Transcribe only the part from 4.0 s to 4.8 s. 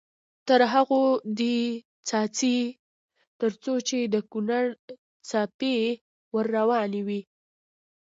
د کونړ